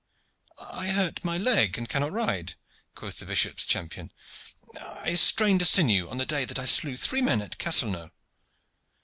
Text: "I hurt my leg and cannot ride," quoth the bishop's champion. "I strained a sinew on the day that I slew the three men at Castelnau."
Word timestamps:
"I 0.59 0.87
hurt 0.87 1.23
my 1.23 1.37
leg 1.37 1.77
and 1.77 1.87
cannot 1.87 2.11
ride," 2.11 2.55
quoth 2.95 3.19
the 3.19 3.25
bishop's 3.27 3.67
champion. 3.67 4.11
"I 4.81 5.13
strained 5.13 5.61
a 5.61 5.65
sinew 5.65 6.09
on 6.09 6.17
the 6.17 6.25
day 6.25 6.43
that 6.43 6.57
I 6.57 6.65
slew 6.65 6.93
the 6.97 6.97
three 7.05 7.21
men 7.21 7.39
at 7.39 7.59
Castelnau." 7.59 8.09